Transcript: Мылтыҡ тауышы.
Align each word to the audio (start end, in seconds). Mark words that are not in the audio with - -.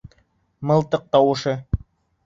Мылтыҡ 0.71 1.05
тауышы. 1.17 1.57